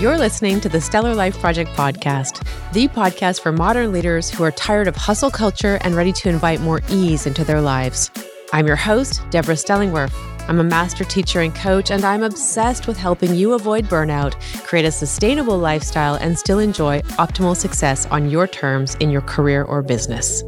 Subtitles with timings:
[0.00, 4.52] You're listening to the Stellar Life Project podcast, the podcast for modern leaders who are
[4.52, 8.08] tired of hustle culture and ready to invite more ease into their lives.
[8.52, 10.14] I'm your host, Deborah Stellingwerff.
[10.46, 14.84] I'm a master teacher and coach, and I'm obsessed with helping you avoid burnout, create
[14.84, 19.82] a sustainable lifestyle, and still enjoy optimal success on your terms in your career or
[19.82, 20.44] business.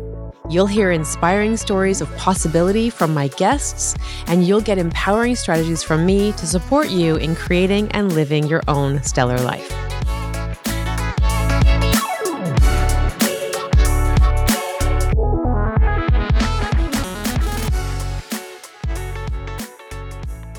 [0.50, 3.94] You'll hear inspiring stories of possibility from my guests,
[4.26, 8.60] and you'll get empowering strategies from me to support you in creating and living your
[8.66, 9.70] own stellar life.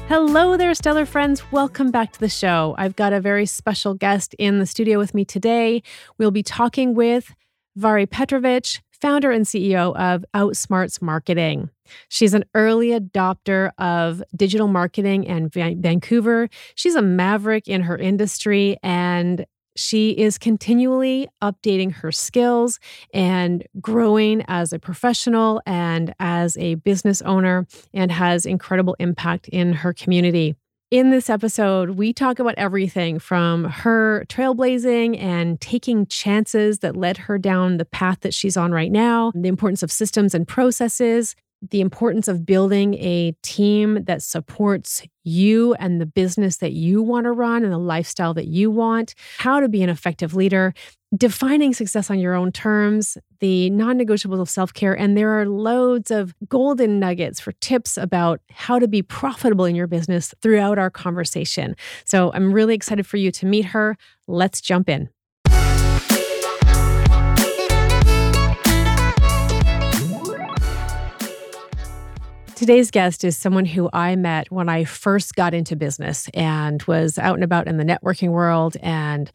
[0.07, 1.51] Hello there, stellar friends.
[1.51, 2.75] Welcome back to the show.
[2.77, 5.83] I've got a very special guest in the studio with me today.
[6.17, 7.35] We'll be talking with
[7.77, 11.69] Mhairi Petrovic, founder and CEO of Outsmarts Marketing.
[12.09, 16.49] She's an early adopter of digital marketing and Vancouver.
[16.75, 22.79] She's a maverick in her industry and she is continually updating her skills
[23.13, 29.73] and growing as a professional and as a business owner and has incredible impact in
[29.73, 30.55] her community.
[30.91, 37.15] In this episode, we talk about everything from her trailblazing and taking chances that led
[37.15, 41.33] her down the path that she's on right now, the importance of systems and processes,
[41.69, 47.23] the importance of building a team that supports you and the business that you want
[47.23, 50.73] to run and the lifestyle that you want, how to be an effective leader,
[51.15, 54.97] defining success on your own terms, the non negotiables of self care.
[54.97, 59.75] And there are loads of golden nuggets for tips about how to be profitable in
[59.75, 61.75] your business throughout our conversation.
[62.05, 63.97] So I'm really excited for you to meet her.
[64.27, 65.09] Let's jump in.
[72.61, 77.17] Today's guest is someone who I met when I first got into business and was
[77.17, 78.77] out and about in the networking world.
[78.83, 79.31] And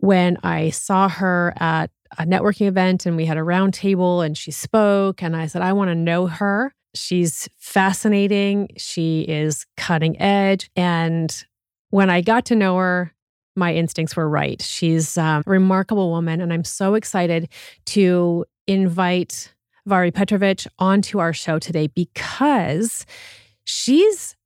[0.00, 4.36] when I saw her at a networking event and we had a round table and
[4.36, 6.72] she spoke, and I said, I want to know her.
[6.94, 8.68] She's fascinating.
[8.76, 10.70] She is cutting edge.
[10.74, 11.44] And
[11.90, 13.12] when I got to know her,
[13.56, 14.62] my instincts were right.
[14.62, 16.40] She's a remarkable woman.
[16.40, 17.48] And I'm so excited
[17.86, 19.52] to invite
[19.86, 23.04] Mhairi Petrovic onto our show today because
[23.64, 24.36] she's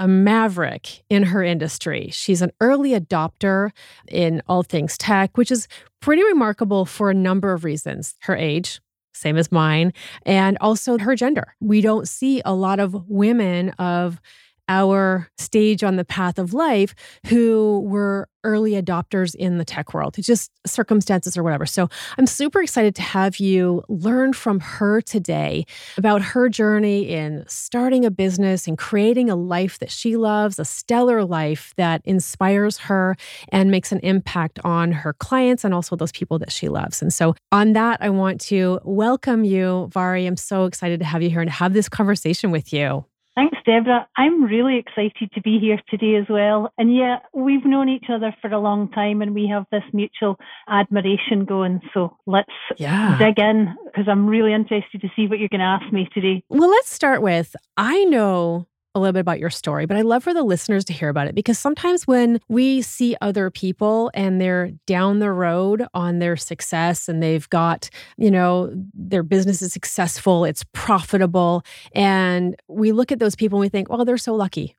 [0.00, 2.08] a maverick in her industry.
[2.10, 3.70] She's an early adopter
[4.08, 5.68] in all things tech, which is
[6.00, 8.16] pretty remarkable for a number of reasons.
[8.20, 8.80] Her age,
[9.12, 9.92] same as mine,
[10.24, 11.54] and also her gender.
[11.60, 14.22] We don't see a lot of women of
[14.70, 16.94] our stage on the path of life
[17.26, 20.14] who were early adopters in the tech world.
[20.18, 21.66] Just circumstances or whatever.
[21.66, 25.66] So I'm super excited to have you learn from her today
[25.98, 30.64] about her journey in starting a business and creating a life that she loves, a
[30.64, 33.16] stellar life that inspires her
[33.48, 37.02] and makes an impact on her clients and also those people that she loves.
[37.02, 40.26] And so on that, I want to welcome you, Mhairi.
[40.26, 43.04] I'm so excited to have you here and have this conversation with you.
[43.36, 44.08] Thanks, Deborah.
[44.16, 46.72] I'm really excited to be here today as well.
[46.78, 50.36] And yeah, we've known each other for a long time and we have this mutual
[50.68, 51.80] admiration going.
[51.94, 53.16] So let's yeah.
[53.18, 56.42] dig in because I'm really interested to see what you're going to ask me today.
[56.48, 60.24] Well, let's start with I know a little bit about your story, but I'd love
[60.24, 64.40] for the listeners to hear about it because sometimes when we see other people and
[64.40, 69.72] they're down the road on their success and they've got, you know, their business is
[69.72, 71.62] successful, it's profitable,
[71.94, 74.76] and we look at those people and we think, well, they're so lucky.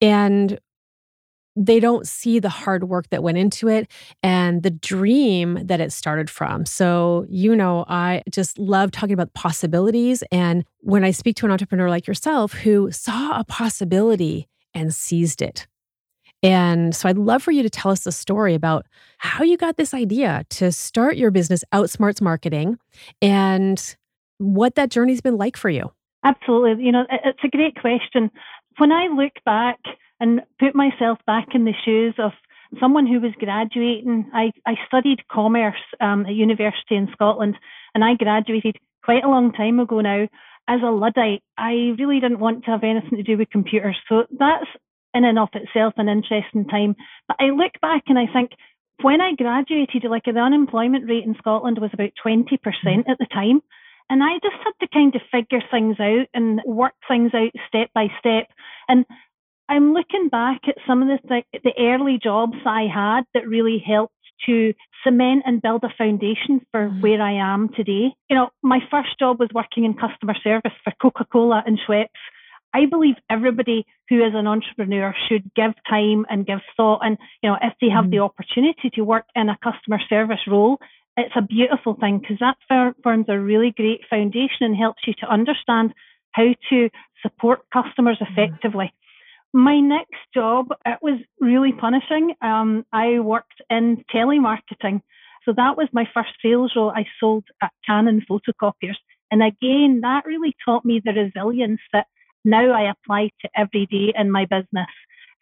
[0.00, 0.58] And
[1.58, 3.90] they don't see the hard work that went into it
[4.22, 6.64] and the dream that it started from.
[6.64, 10.22] So, you know, I just love talking about possibilities.
[10.30, 15.42] And when I speak to an entrepreneur like yourself who saw a possibility and seized
[15.42, 15.66] it.
[16.44, 18.86] And so I'd love for you to tell us the story about
[19.18, 22.78] how you got this idea to start your business, Outsmarts Marketing,
[23.20, 23.96] and
[24.38, 25.90] what that journey's been like for you.
[26.22, 26.84] Absolutely.
[26.84, 28.30] You know, it's a great question.
[28.76, 29.78] When I look back,
[30.20, 32.32] and put myself back in the shoes of
[32.80, 34.30] someone who was graduating.
[34.34, 37.56] I, I studied commerce um, at university in Scotland,
[37.94, 40.28] and I graduated quite a long time ago now.
[40.68, 43.96] As a Luddite, I really didn't want to have anything to do with computers.
[44.08, 44.66] So that's
[45.14, 46.94] in and of itself an interesting time.
[47.26, 48.50] But I look back and I think
[49.00, 52.58] when I graduated, like the unemployment rate in Scotland was about 20%
[53.08, 53.62] at the time.
[54.10, 57.90] And I just had to kind of figure things out and work things out step
[57.94, 58.48] by step.
[58.88, 59.04] And
[59.68, 63.82] I'm looking back at some of the th- the early jobs I had that really
[63.84, 64.14] helped
[64.46, 64.72] to
[65.04, 67.02] cement and build a foundation for mm.
[67.02, 68.14] where I am today.
[68.30, 72.08] You know, my first job was working in customer service for Coca-Cola and Schweppes.
[72.74, 77.00] I believe everybody who is an entrepreneur should give time and give thought.
[77.02, 78.10] And, you know, if they have mm-hmm.
[78.10, 80.78] the opportunity to work in a customer service role,
[81.16, 82.56] it's a beautiful thing because that
[83.02, 85.92] forms a really great foundation and helps you to understand
[86.32, 86.90] how to
[87.22, 88.32] support customers mm-hmm.
[88.32, 88.92] effectively.
[89.52, 92.34] My next job, it was really punishing.
[92.42, 95.00] Um, I worked in telemarketing.
[95.44, 96.90] So that was my first sales role.
[96.90, 98.96] I sold at Canon photocopiers.
[99.30, 102.06] And again, that really taught me the resilience that
[102.44, 104.88] now I apply to every day in my business.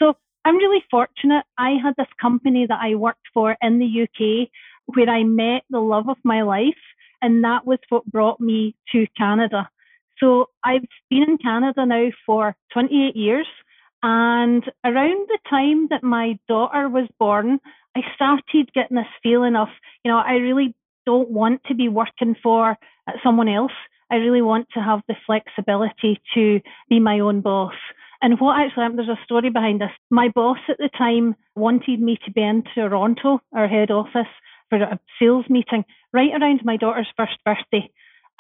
[0.01, 0.15] So
[0.45, 1.45] I'm really fortunate.
[1.59, 4.49] I had this company that I worked for in the UK
[4.95, 6.75] where I met the love of my life,
[7.21, 9.69] and that was what brought me to Canada.
[10.19, 13.47] So I've been in Canada now for 28 years.
[14.03, 17.59] And around the time that my daughter was born,
[17.97, 19.69] I started getting this feeling of,
[20.05, 20.75] you know, I really
[21.07, 22.77] don't want to be working for
[23.23, 23.73] someone else.
[24.11, 27.75] I really want to have the flexibility to be my own boss.
[28.23, 29.91] And what actually, happened, there's a story behind this.
[30.11, 34.31] My boss at the time wanted me to be in Toronto, our head office,
[34.69, 37.91] for a sales meeting right around my daughter's first birthday.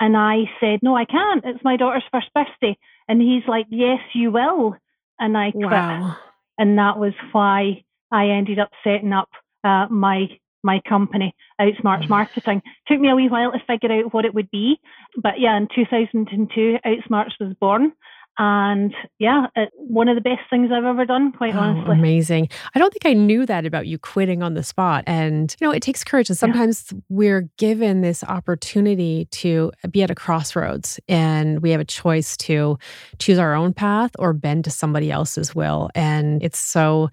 [0.00, 1.44] And I said, No, I can't.
[1.44, 2.76] It's my daughter's first birthday.
[3.08, 4.76] And he's like, Yes, you will.
[5.18, 5.70] And I quit.
[5.70, 6.16] Wow.
[6.58, 9.28] And that was why I ended up setting up
[9.64, 10.28] uh, my
[10.62, 12.08] my company, Outsmarts mm.
[12.08, 12.60] Marketing.
[12.88, 14.80] Took me a wee while to figure out what it would be,
[15.22, 17.92] but yeah, in 2002, Outsmarts was born.
[18.38, 21.94] And yeah, it, one of the best things I've ever done, quite oh, honestly.
[21.94, 22.48] Amazing.
[22.74, 25.04] I don't think I knew that about you quitting on the spot.
[25.06, 26.28] And, you know, it takes courage.
[26.28, 26.98] And sometimes yeah.
[27.08, 32.78] we're given this opportunity to be at a crossroads and we have a choice to
[33.18, 35.90] choose our own path or bend to somebody else's will.
[35.94, 37.08] And it's so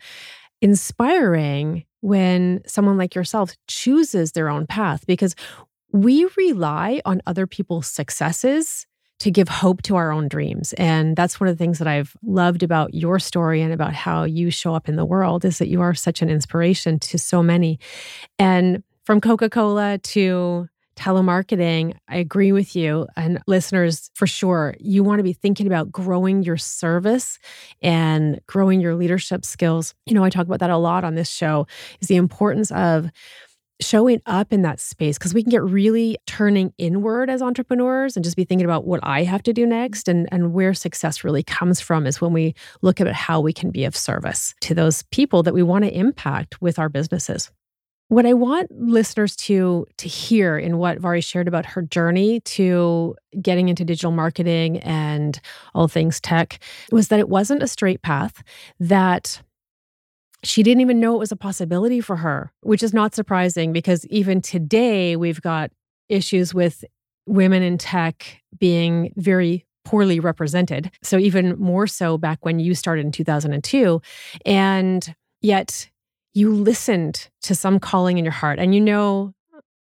[0.61, 5.35] inspiring when someone like yourself chooses their own path because
[5.93, 8.87] we rely on other people's successes
[9.23, 10.73] to give hope to our own dreams.
[10.73, 14.25] And that's one of the things that I've loved about your story and about how
[14.25, 17.41] you show up in the world is that you are such an inspiration to so
[17.41, 17.79] many.
[18.37, 20.67] And from Coca Cola to
[20.97, 23.07] telemarketing, I agree with you.
[23.15, 27.39] And listeners, for sure, you want to be thinking about growing your service
[27.81, 29.95] and growing your leadership skills.
[30.05, 31.65] You know, I talk about that a lot on this show
[32.01, 33.09] is the importance of
[33.81, 38.23] showing up in that space because we can get really turning inward as entrepreneurs and
[38.23, 41.43] just be thinking about what I have to do next and and where success really
[41.43, 45.03] comes from is when we look at how we can be of service to those
[45.11, 47.51] people that we want to impact with our businesses.
[48.09, 53.15] What I want listeners to to hear in what Mhairi shared about her journey to
[53.41, 55.39] getting into digital marketing and
[55.73, 56.59] all things tech
[56.91, 58.43] was that it wasn't a straight path
[58.79, 59.41] that
[60.43, 64.05] she didn't even know it was a possibility for her, which is not surprising because
[64.07, 65.71] even today we've got
[66.09, 66.83] issues with
[67.25, 70.91] women in tech being very poorly represented.
[71.01, 74.01] So even more so back when you started in 2002
[74.45, 75.89] and yet
[76.33, 78.59] you listened to some calling in your heart.
[78.59, 79.33] And you know,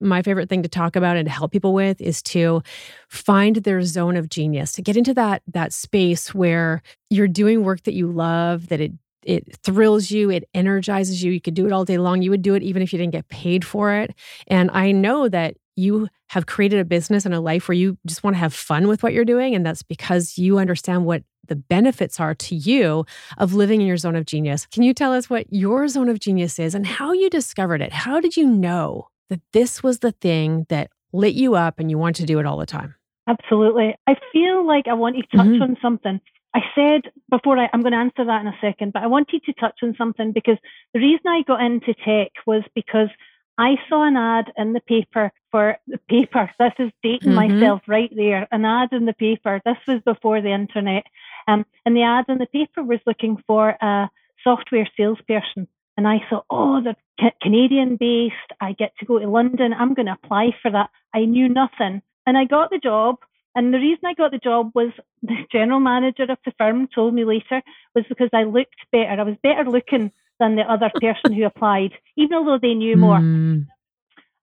[0.02, 2.64] my favorite thing to talk about and to help people with is to
[3.10, 7.84] find their zone of genius, to get into that that space where you're doing work
[7.84, 8.94] that you love, that it
[9.24, 11.32] it thrills you, it energizes you.
[11.32, 12.22] You could do it all day long.
[12.22, 14.16] You would do it even if you didn't get paid for it.
[14.48, 18.24] And I know that you have created a business and a life where you just
[18.24, 19.56] want to have fun with what you're doing.
[19.56, 23.06] And that's because you understand what the benefits are to you
[23.38, 24.66] of living in your zone of genius.
[24.68, 27.92] Can you tell us what your zone of genius is and how you discovered it?
[27.92, 31.98] How did you know that this was the thing that lit you up and you
[31.98, 32.96] want to do it all the time?
[33.28, 33.96] Absolutely.
[34.08, 35.62] I feel like I want to touch mm-hmm.
[35.62, 36.20] on something.
[36.54, 39.44] I said before I, I'm going to answer that in a second, but I wanted
[39.44, 40.58] to touch on something because
[40.94, 43.10] the reason I got into tech was because
[43.58, 46.50] I saw an ad in the paper for the paper.
[46.58, 47.60] This is dating mm-hmm.
[47.60, 48.48] myself right there.
[48.52, 49.62] An ad in the paper.
[49.66, 51.04] This was before the internet.
[51.48, 54.10] Um, and the ad in the paper was looking for a
[54.44, 55.68] software salesperson.
[55.98, 58.36] And I thought, oh, they're Canadian based.
[58.62, 59.74] I get to go to London.
[59.74, 60.90] I'm going to apply for that.
[61.14, 62.02] I knew nothing.
[62.26, 63.18] And I got the job.
[63.56, 64.92] And the reason I got the job was
[65.24, 67.62] the general manager of the firm told me later
[67.96, 69.10] was because I looked better.
[69.20, 73.20] I was better looking than the other person who applied, even though they knew more.
[73.20, 73.68] Mm.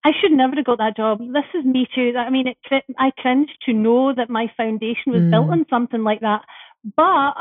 [0.04, 1.18] I should never have got that job.
[1.18, 2.12] This is me too.
[2.16, 5.30] I mean, it, I cringe to know that my foundation was mm.
[5.32, 6.42] built on something like that.
[6.96, 7.34] But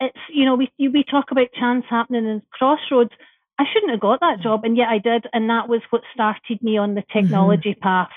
[0.00, 3.12] it's, you know, we, we talk about chance happening in crossroads.
[3.60, 5.26] I shouldn't have got that job, and yet I did.
[5.32, 7.18] And that was what started me on the mm-hmm.
[7.18, 7.82] technology mm-hmm.
[7.82, 8.10] path.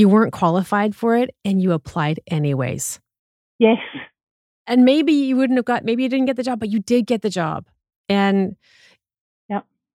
[0.00, 3.00] You weren't qualified for it, and you applied anyways.
[3.58, 3.76] Yes.
[4.66, 7.06] And maybe you wouldn't have got, maybe you didn't get the job, but you did
[7.06, 7.66] get the job.
[8.08, 8.56] And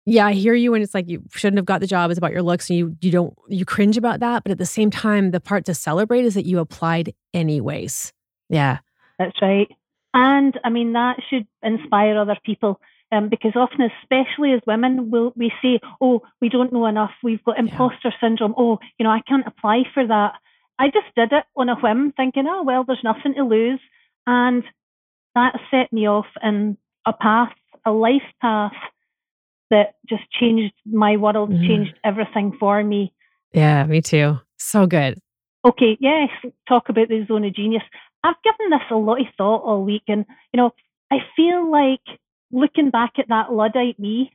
[0.04, 0.74] yeah, I hear you.
[0.74, 2.10] And it's like you shouldn't have got the job.
[2.10, 4.42] It's about your looks, and you you don't you cringe about that.
[4.42, 8.12] But at the same time, the part to celebrate is that you applied anyways.
[8.48, 8.78] Yeah,
[9.20, 9.68] that's right.
[10.12, 12.80] And I mean, that should inspire other people
[13.12, 17.12] um, because often, especially as women, we'll, we say, oh, we don't know enough.
[17.22, 18.10] We've got imposter yeah.
[18.20, 18.54] syndrome.
[18.56, 20.32] Oh, you know, I can't apply for that.
[20.78, 23.80] I just did it on a whim, thinking, oh, well, there's nothing to lose.
[24.26, 24.64] And
[25.34, 27.52] that set me off in a path,
[27.84, 28.72] a life path
[29.70, 31.66] that just changed my world, mm.
[31.66, 33.12] changed everything for me.
[33.52, 34.38] Yeah, me too.
[34.56, 35.18] So good.
[35.64, 36.30] Okay, yes,
[36.66, 37.82] talk about the zone of genius.
[38.24, 40.70] I've given this a lot of thought all week, and you know,
[41.10, 42.00] I feel like
[42.52, 44.32] looking back at that Luddite me,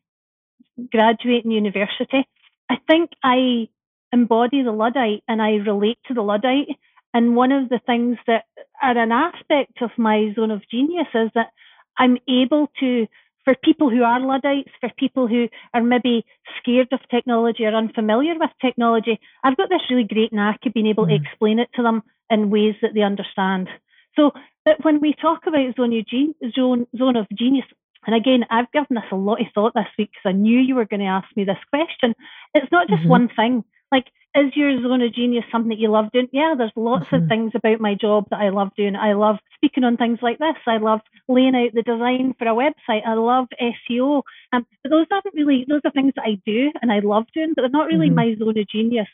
[0.92, 2.28] graduating university,
[2.70, 3.70] I think I
[4.12, 6.70] embody the Luddite and I relate to the Luddite.
[7.14, 8.46] And one of the things that
[8.82, 11.52] are an aspect of my zone of genius is that
[11.98, 13.08] I'm able to,
[13.44, 16.26] for people who are Luddites, for people who are maybe
[16.60, 20.88] scared of technology or unfamiliar with technology, I've got this really great knack of being
[20.88, 21.10] able mm.
[21.10, 23.70] to explain it to them in ways that they understand.
[24.16, 24.32] So
[24.66, 27.66] that when we talk about zone of, zone, zone of genius,
[28.08, 30.76] and again, I've given this a lot of thought this week because I knew you
[30.76, 32.16] were going to ask me this question.
[32.56, 33.10] It's not just mm-hmm.
[33.10, 33.66] one thing.
[33.92, 36.30] Like, is your zone of genius something that you love doing?
[36.32, 37.24] Yeah, there's lots mm-hmm.
[37.24, 38.96] of things about my job that I love doing.
[38.96, 40.56] I love speaking on things like this.
[40.66, 43.06] I love laying out the design for a website.
[43.06, 44.24] I love SEO.
[44.54, 47.54] Um, but those aren't really, those are things that I do and I love doing,
[47.56, 48.16] but they're not really mm-hmm.
[48.16, 49.08] my zone of genius.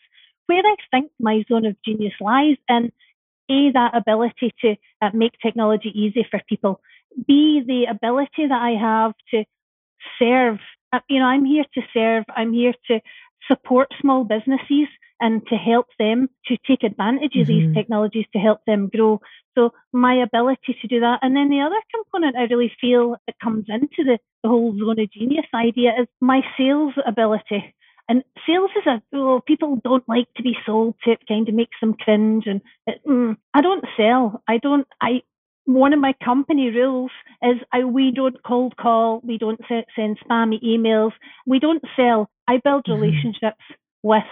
[0.45, 2.91] Where I think my zone of genius lies in
[3.49, 6.81] A, that ability to uh, make technology easy for people.
[7.27, 9.43] B, the ability that I have to
[10.19, 10.59] serve.
[10.91, 12.23] Uh, you know, I'm here to serve.
[12.35, 12.99] I'm here to
[13.47, 14.87] support small businesses
[15.19, 17.67] and to help them to take advantage of mm-hmm.
[17.67, 19.21] these technologies to help them grow.
[19.57, 21.19] So my ability to do that.
[21.21, 24.99] And then the other component I really feel that comes into the, the whole zone
[24.99, 27.73] of genius idea is my sales ability.
[28.09, 31.11] And sales is a, oh, people don't like to be sold to.
[31.11, 32.45] It kind of makes them cringe.
[32.47, 34.43] And it, mm, I don't sell.
[34.47, 35.21] I don't, I,
[35.65, 40.63] one of my company rules is I, we don't cold call, we don't send spammy
[40.63, 41.11] emails,
[41.45, 42.29] we don't sell.
[42.47, 43.01] I build mm-hmm.
[43.01, 43.61] relationships
[44.01, 44.23] with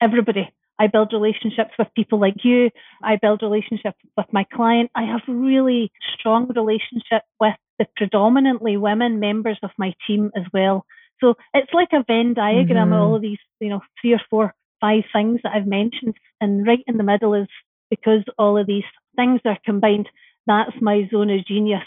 [0.00, 0.52] everybody.
[0.78, 2.70] I build relationships with people like you.
[3.02, 4.90] I build relationships with my client.
[4.94, 10.84] I have really strong relationship with the predominantly women members of my team as well.
[11.20, 12.92] So it's like a Venn diagram mm-hmm.
[12.92, 16.14] of all of these, you know, three or four, five things that I've mentioned.
[16.40, 17.48] And right in the middle is
[17.88, 18.84] because all of these
[19.16, 20.08] things are combined
[20.46, 21.82] that's my zone of genius.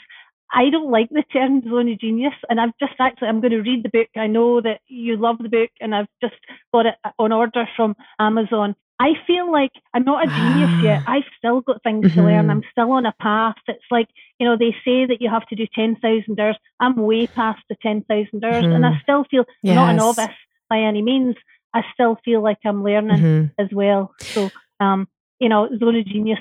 [0.52, 3.62] I don't like the term zone of genius, and I've just actually I'm going to
[3.62, 4.08] read the book.
[4.16, 6.36] I know that you love the book, and I've just
[6.74, 8.76] got it on order from Amazon.
[9.00, 11.04] I feel like I'm not a genius yet.
[11.08, 12.20] I've still got things mm-hmm.
[12.20, 12.42] to learn.
[12.48, 12.52] Mm-hmm.
[12.52, 13.56] I'm still on a path.
[13.68, 14.08] It's like
[14.40, 16.58] you know they say that you have to do ten thousand hours.
[16.80, 18.74] I'm way past the ten thousand hours, mm-hmm.
[18.74, 19.02] and I mm-hmm.
[19.04, 19.76] still feel yes.
[19.76, 20.38] not a novice
[20.68, 21.36] by any means.
[21.74, 23.62] I still feel like I'm learning mm-hmm.
[23.62, 24.16] as well.
[24.20, 24.50] So
[24.80, 25.08] um,
[25.40, 26.40] you know, zone of genius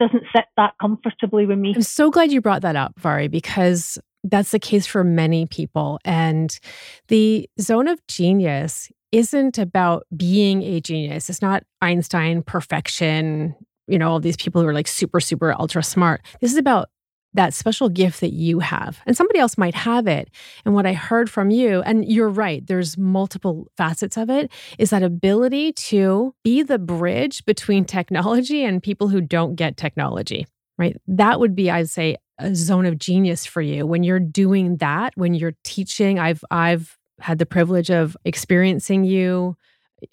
[0.00, 1.72] doesn't sit that comfortably with me.
[1.74, 5.98] I'm so glad you brought that up, Mhairi, because that's the case for many people.
[6.04, 6.58] And
[7.08, 11.30] the zone of genius isn't about being a genius.
[11.30, 13.54] It's not Einstein perfection,
[13.86, 16.20] you know, all these people who are like super, super ultra smart.
[16.40, 16.88] This is about
[17.38, 19.00] that special gift that you have.
[19.06, 20.28] And somebody else might have it.
[20.64, 24.90] And what i heard from you and you're right there's multiple facets of it is
[24.90, 30.46] that ability to be the bridge between technology and people who don't get technology
[30.78, 30.96] right?
[31.06, 33.86] That would be i'd say a zone of genius for you.
[33.86, 39.56] When you're doing that when you're teaching i've i've had the privilege of experiencing you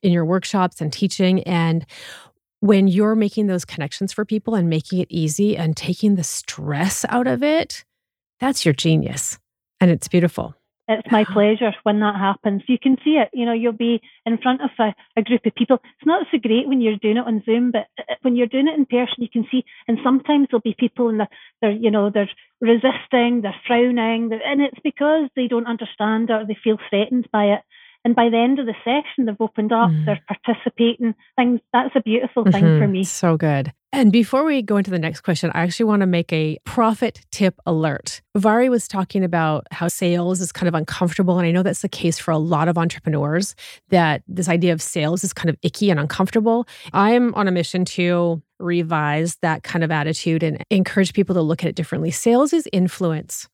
[0.04, 1.86] in your workshops and teaching and
[2.66, 7.06] when you're making those connections for people and making it easy and taking the stress
[7.10, 7.86] out of it,
[8.40, 9.38] that's your genius.
[9.80, 10.56] And it's beautiful.
[10.88, 12.64] It's my pleasure when that happens.
[12.68, 13.30] You can see it.
[13.34, 15.78] You know, you'll be in front of a, a, group of people.
[15.84, 18.48] It's not so great when you're doing it on Zoom, but uh, uh, when you're
[18.48, 19.64] doing it in person, you can see.
[19.88, 21.30] And sometimes there'll be people and they're,
[21.62, 22.30] they're you know, they're
[22.62, 27.46] resisting, they're frowning, they're, and it's because they don't understand or they feel threatened by
[27.46, 27.62] it.
[28.06, 30.06] And by the end of the session, they've opened up, mm.
[30.06, 31.16] they're participating.
[31.36, 32.80] Things that's a beautiful thing mm-hmm.
[32.80, 33.04] for me.
[33.04, 33.74] So good.
[33.92, 37.26] And before we go into the next question, I actually want to make a profit
[37.32, 38.22] tip alert.
[38.38, 41.40] Mhairi was talking about how sales is kind of uncomfortable.
[41.40, 43.56] And I know that's the case for a lot of entrepreneurs,
[43.90, 46.68] that this idea of sales is kind of icky and uncomfortable.
[46.94, 51.64] I'm on a mission to revise that kind of attitude and encourage people to look
[51.64, 52.12] at it differently.
[52.12, 53.48] Sales is influence.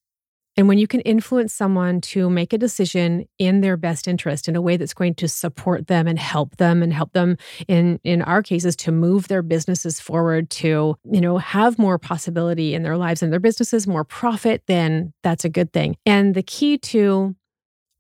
[0.62, 4.56] And when you can influence someone to make a decision in their best interest in
[4.56, 7.38] a way that's going to support them and help them and help them
[7.68, 12.76] in in our cases to move their businesses forward to, you know, have more possibility
[12.76, 15.98] in their lives and their businesses, more profit, then that's a good thing.
[16.06, 17.36] And the key to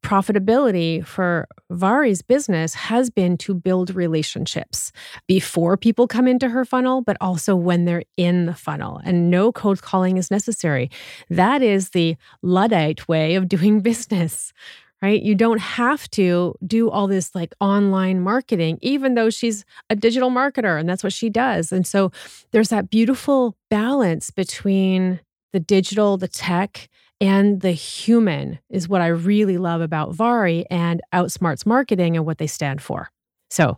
[0.02, 4.92] profitability for Mhairi's business has been to build relationships
[5.28, 9.00] before people come into her funnel, but also when they're in the funnel.
[9.04, 10.90] And no cold calling is necessary.
[11.30, 14.54] That is the Luddite way of doing business,
[15.02, 15.22] right?
[15.22, 20.30] You don't have to do all this like online marketing, even though she's a digital
[20.30, 21.72] marketer and that's what she does.
[21.72, 22.12] And so
[22.52, 25.20] there's that beautiful balance between
[25.54, 26.90] the digital, the tech,
[27.22, 32.40] and the human is what I really love about Mhairi and Outsmarts Marketing and what
[32.40, 33.10] they stand for.
[33.52, 33.78] So,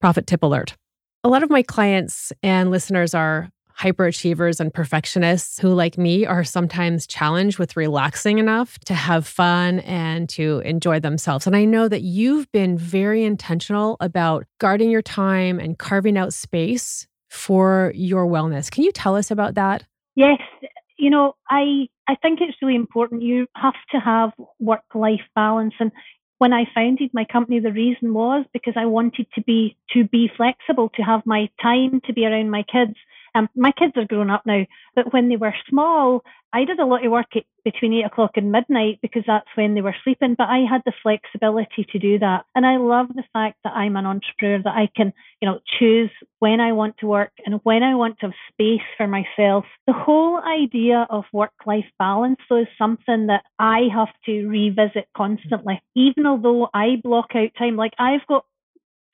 [0.00, 0.76] profit tip alert.
[1.24, 6.44] A lot of my clients and listeners are hyperachievers and perfectionists who, like me, are
[6.44, 11.46] sometimes challenged with relaxing enough to have fun and to enjoy themselves.
[11.46, 16.34] And I know that you've been very intentional about guarding your time and carving out
[16.34, 18.70] space for your wellness.
[18.70, 19.84] Can you tell us about that?
[20.14, 20.38] Yes.
[20.98, 23.22] You know, I I think it's really important.
[23.22, 25.74] You have to have work life balance.
[25.78, 25.92] And
[26.38, 30.30] when I founded my company, the reason was because I wanted to be to be
[30.36, 32.96] flexible, to have my time to be around my kids.
[33.34, 36.22] Um, my kids are grown up now, but when they were small,
[36.52, 39.74] I did a lot of work at, between eight o'clock and midnight because that's when
[39.74, 42.44] they were sleeping, but I had the flexibility to do that.
[42.54, 46.10] And I love the fact that I'm an entrepreneur, that I can, you know, choose
[46.40, 49.64] when I want to work and when I want to have space for myself.
[49.86, 55.08] The whole idea of work life balance, though, is something that I have to revisit
[55.16, 55.80] constantly.
[55.94, 58.44] Even although I block out time, like I've got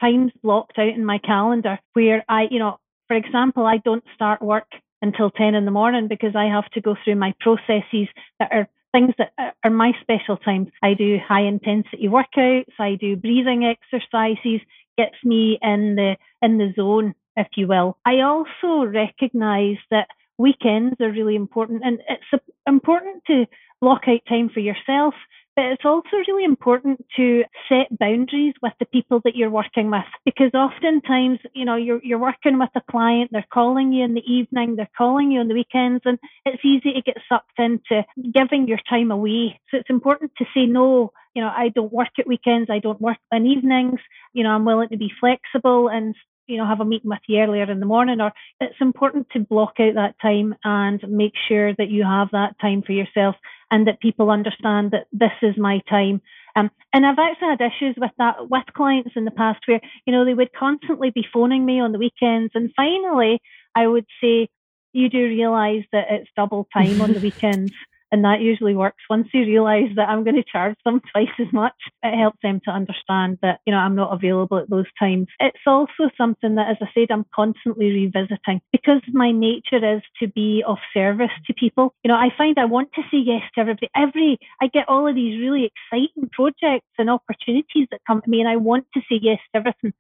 [0.01, 4.41] times blocked out in my calendar where I, you know, for example, I don't start
[4.41, 4.69] work
[5.03, 8.69] until 10 in the morning because I have to go through my processes that are
[8.93, 9.33] things that
[9.65, 10.69] are my special times.
[10.83, 14.61] I do high intensity workouts, I do breathing exercises,
[14.97, 17.97] gets me in the in the zone, if you will.
[18.05, 23.47] I also recognize that weekends are really important and it's important to
[23.81, 25.15] block out time for yourself
[25.59, 30.05] but it's also really important to set boundaries with the people that you're working with
[30.25, 34.23] because oftentimes, you know, you're, you're working with a client, they're calling you in the
[34.33, 38.69] evening, they're calling you on the weekends, and it's easy to get sucked into giving
[38.69, 39.61] your time away.
[39.73, 41.11] So it's important to say no.
[41.35, 43.99] You know, I don't work at weekends, I don't work on evenings.
[44.35, 46.15] You know, I'm willing to be flexible and
[46.49, 49.41] you know, have a meeting with you earlier in the morning, or it's important to
[49.41, 53.37] block out that time and make sure that you have that time for yourself
[53.71, 56.23] and that people understand that this is my time.
[56.57, 60.13] Um, and I've actually had issues with that with clients in the past where, you
[60.13, 62.53] know, they would constantly be phoning me on the weekends.
[62.55, 63.41] And finally,
[63.77, 64.49] I would say,
[64.95, 67.73] you do realize that it's double time on the weekends.
[68.11, 69.03] And that usually works.
[69.11, 72.61] Once you realize that I'm going to charge them twice as much, it helps them
[72.65, 75.27] to understand that, you know, I'm not available at those times.
[75.41, 80.29] It's also something that, as I said, I'm constantly revisiting because my nature is to
[80.29, 81.95] be of service to people.
[82.03, 83.91] You know, I find I want to say yes to everybody.
[83.95, 88.41] Every, I get all of these really exciting projects and opportunities that come to me
[88.41, 89.93] and I want to say yes to everything.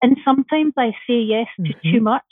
[0.00, 1.92] And sometimes I say yes to mm-hmm.
[1.92, 2.22] too much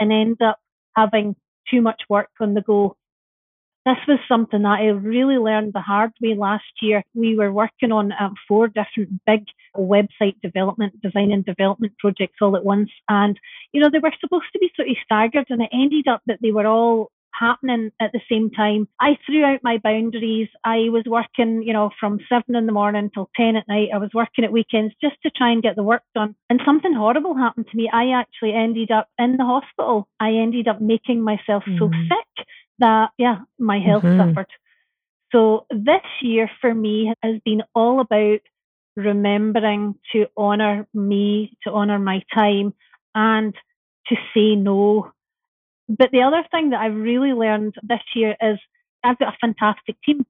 [0.00, 0.58] and end up
[0.96, 1.36] having
[1.70, 2.96] too much work on the go
[3.84, 7.02] this was something that I really learned the hard way last year.
[7.14, 12.56] We were working on um, four different big website development, design and development projects all
[12.56, 12.90] at once.
[13.08, 13.38] And,
[13.72, 16.38] you know, they were supposed to be sort of staggered and it ended up that
[16.42, 18.88] they were all happening at the same time.
[19.00, 20.48] I threw out my boundaries.
[20.64, 23.88] I was working, you know, from seven in the morning till 10 at night.
[23.92, 26.34] I was working at weekends just to try and get the work done.
[26.50, 27.90] And something horrible happened to me.
[27.92, 30.08] I actually ended up in the hospital.
[30.20, 31.78] I ended up making myself mm.
[31.78, 32.26] so sick
[32.78, 34.30] that, yeah, my health mm-hmm.
[34.30, 34.50] suffered.
[35.32, 38.40] So this year for me has been all about
[38.96, 42.74] remembering to honor me, to honor my time,
[43.14, 43.54] and
[44.08, 45.12] to say no.
[45.88, 48.58] But the other thing that I've really learned this year is
[49.02, 50.26] I've got a fantastic team.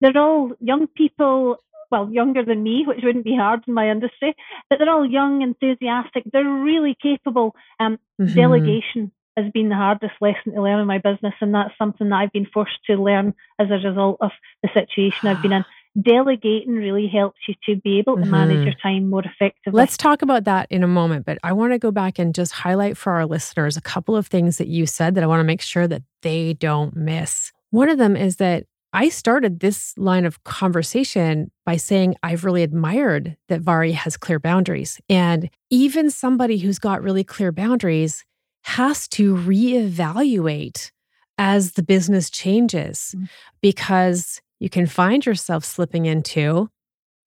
[0.00, 1.58] They're all young people,
[1.90, 4.34] well, younger than me, which wouldn't be hard in my industry,
[4.68, 6.24] but they're all young, enthusiastic.
[6.32, 7.54] They're really capable.
[7.78, 8.34] Um, mm-hmm.
[8.34, 11.34] Delegation has been the hardest lesson to learn in my business.
[11.40, 14.30] And that's something that I've been forced to learn as a result of
[14.62, 15.64] the situation I've been in.
[16.00, 18.30] Delegating really helps you to be able to mm-hmm.
[18.30, 19.76] manage your time more effectively.
[19.76, 22.52] Let's talk about that in a moment, but I want to go back and just
[22.52, 25.44] highlight for our listeners a couple of things that you said that I want to
[25.44, 27.52] make sure that they don't miss.
[27.70, 28.64] One of them is that
[28.94, 34.38] I started this line of conversation by saying I've really admired that Mhairi has clear
[34.38, 35.00] boundaries.
[35.08, 38.24] And even somebody who's got really clear boundaries
[38.64, 40.90] has to reevaluate
[41.38, 43.24] as the business changes mm-hmm.
[43.60, 46.68] because you can find yourself slipping into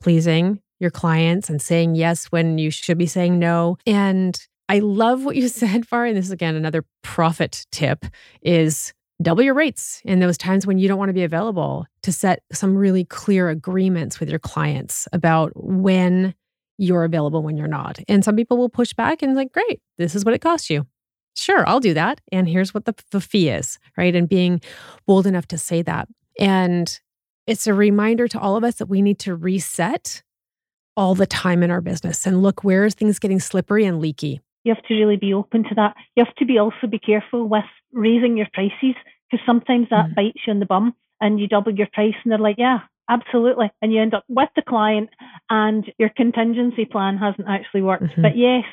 [0.01, 3.77] pleasing your clients and saying yes when you should be saying no.
[3.85, 6.05] And I love what you said, Far.
[6.05, 8.05] And this is again another profit tip
[8.41, 12.11] is double your rates in those times when you don't want to be available to
[12.11, 16.35] set some really clear agreements with your clients about when
[16.77, 17.99] you're available when you're not.
[18.09, 20.85] And some people will push back and like, great, this is what it costs you.
[21.35, 22.21] Sure, I'll do that.
[22.31, 24.15] And here's what the, the fee is, right?
[24.15, 24.61] And being
[25.05, 26.07] bold enough to say that.
[26.39, 26.99] And
[27.47, 30.23] it's a reminder to all of us that we need to reset
[30.97, 34.39] all the time in our business and look where is things getting slippery and leaky.
[34.63, 35.95] You have to really be open to that.
[36.15, 38.95] You have to be also be careful with raising your prices
[39.29, 40.15] because sometimes that mm.
[40.15, 43.71] bites you in the bum and you double your price and they're like, yeah, absolutely.
[43.81, 45.09] And you end up with the client
[45.49, 48.03] and your contingency plan hasn't actually worked.
[48.03, 48.21] Mm-hmm.
[48.21, 48.63] But yes,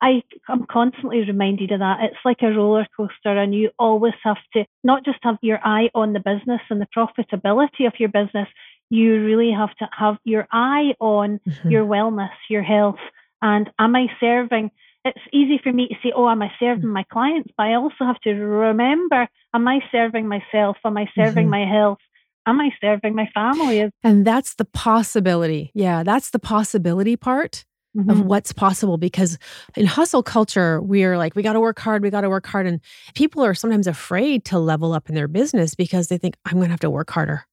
[0.00, 1.98] I am constantly reminded of that.
[2.02, 5.90] It's like a roller coaster, and you always have to not just have your eye
[5.94, 8.48] on the business and the profitability of your business,
[8.90, 11.70] you really have to have your eye on mm-hmm.
[11.70, 13.00] your wellness, your health.
[13.42, 14.70] And am I serving?
[15.04, 17.50] It's easy for me to say, oh, am I serving my clients?
[17.56, 20.76] But I also have to remember, am I serving myself?
[20.84, 21.50] Am I serving mm-hmm.
[21.50, 21.98] my health?
[22.46, 23.90] Am I serving my family?
[24.02, 25.70] And that's the possibility.
[25.74, 28.10] Yeah, that's the possibility part mm-hmm.
[28.10, 29.38] of what's possible because
[29.76, 32.66] in hustle culture we're like we got to work hard we got to work hard
[32.66, 32.80] and
[33.14, 36.66] people are sometimes afraid to level up in their business because they think i'm going
[36.66, 37.44] to have to work harder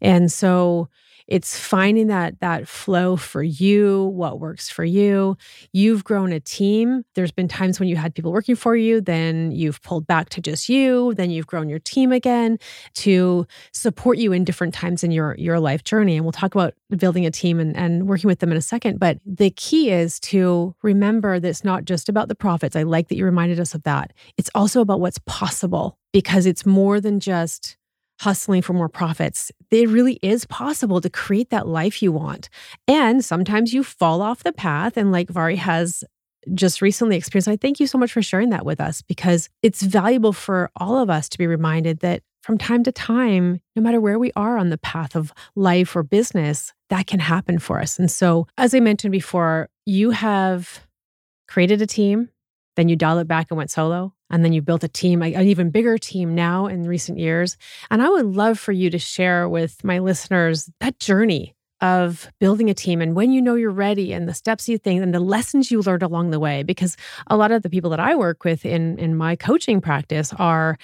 [0.00, 0.88] and so
[1.28, 5.36] it's finding that that flow for you what works for you.
[5.72, 7.04] You've grown a team.
[7.14, 10.40] There's been times when you had people working for you then you've pulled back to
[10.40, 12.58] just you then you've grown your team again
[12.94, 16.16] to support you in different times in your your life journey.
[16.16, 18.98] And we'll talk about building a team and, and working with them in a second
[18.98, 22.76] but the key is to remember that it's not just about the profits.
[22.76, 24.12] I like that you reminded us of that.
[24.36, 27.76] It's also about what's possible because it's more than just
[28.20, 29.52] hustling for more profits.
[29.70, 32.48] It really is possible to create that life you want.
[32.88, 34.96] And sometimes you fall off the path.
[34.96, 36.02] And like Mhairi has
[36.54, 39.82] just recently experienced, I thank you so much for sharing that with us because it's
[39.82, 44.00] valuable for all of us to be reminded that from time to time, no matter
[44.00, 47.98] where we are on the path of life or business, that can happen for us.
[47.98, 50.86] And so, as I mentioned before, you have
[51.48, 52.28] created a team,
[52.76, 54.14] then you dial it back and went solo.
[54.30, 57.56] And then you built a team, an even bigger team now in recent years.
[57.90, 62.70] And I would love for you to share with my listeners that journey of building
[62.70, 65.20] a team and when you know you're ready and the steps you think and the
[65.20, 66.62] lessons you learned along the way.
[66.62, 70.32] Because a lot of the people that I work with in in my coaching practice
[70.38, 70.78] are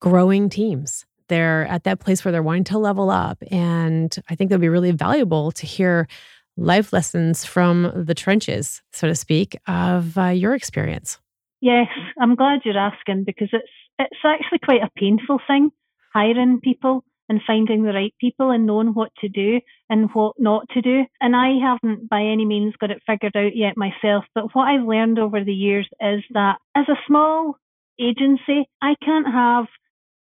[0.00, 1.04] growing teams.
[1.28, 3.42] They're at that place where they're wanting to level up.
[3.50, 6.08] And I think that'd be really valuable to hear
[6.56, 11.18] life lessons from the trenches so to speak of uh, your experience
[11.60, 11.88] Yes,
[12.20, 13.68] I'm glad you're asking because it's
[13.98, 15.70] it's actually quite a painful thing
[16.14, 20.68] hiring people and finding the right people and knowing what to do and what not
[20.70, 21.04] to do.
[21.20, 24.24] And I haven't by any means got it figured out yet myself.
[24.34, 27.56] But what I've learned over the years is that as a small
[28.00, 29.66] agency, I can't have,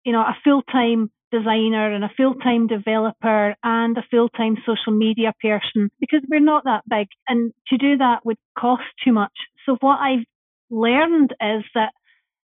[0.05, 4.57] you know, a full time designer and a full time developer and a full time
[4.67, 7.09] social media person because we're not that big.
[7.29, 9.33] And to do that would cost too much.
[9.67, 10.25] So what I've
[10.73, 11.93] learned is that,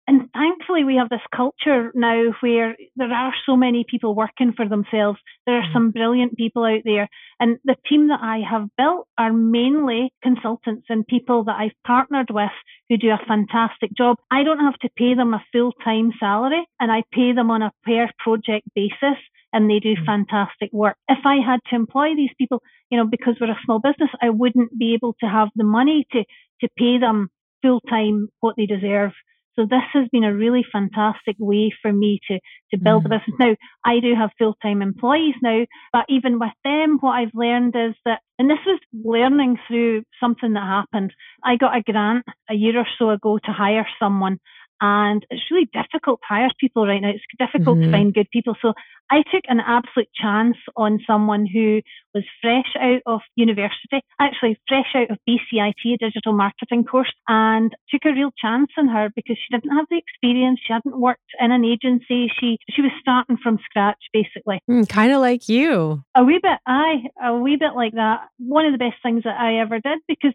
[0.09, 4.69] and thankfully we have this culture now where there are so many people working for
[4.69, 5.19] themselves.
[5.47, 5.73] There are mm-hmm.
[5.73, 7.09] some brilliant people out there.
[7.41, 12.31] And the team that I have built are mainly consultants and people that I've partnered
[12.31, 12.53] with
[12.89, 14.17] who do a fantastic job.
[14.31, 17.63] I don't have to pay them a full time salary and I pay them on
[17.63, 19.19] a per project basis
[19.53, 20.05] and they do mm-hmm.
[20.05, 20.97] fantastic work.
[21.09, 24.31] If I had to employ these people, you know, because we're a small business, I
[24.31, 26.25] wouldn't be able to have the money to
[26.61, 27.29] to pay them
[27.63, 29.13] full time what they deserve.
[29.59, 32.39] So this has been a really fantastic way for me to
[32.71, 33.07] to build mm.
[33.07, 33.37] a business.
[33.39, 37.75] Now I do have full time employees now, but even with them, what I've learned
[37.75, 41.15] is that, and this was learning through something that happened.
[41.43, 44.39] I got a grant a year or so ago to hire someone,
[44.81, 47.11] and it's really difficult to hire people right now.
[47.11, 47.91] It's difficult mm-hmm.
[47.91, 48.55] to find good people.
[48.61, 48.73] So
[49.11, 51.81] I took an absolute chance on someone who
[52.15, 57.75] was fresh out of university, actually fresh out of BCIT, a digital marketing course, and
[57.91, 60.61] took a real chance on her because she didn't have the experience.
[60.67, 62.33] She hadn't worked in an agency.
[62.41, 64.61] She she was starting from scratch, basically.
[64.69, 66.03] Mm, kind of like you.
[66.15, 68.29] A wee bit, aye, a wee bit like that.
[68.39, 70.33] One of the best things that I ever did because